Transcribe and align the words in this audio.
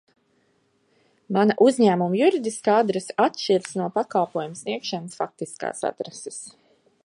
Mana 1.37 1.55
uzņēmuma 1.65 2.17
juridiskā 2.21 2.77
adrese 2.85 3.15
atšķiras 3.27 3.77
no 3.83 3.91
pakalpojuma 4.01 4.61
sniegšanas 4.63 5.23
faktiskās 5.23 5.89
adreses. 5.93 6.45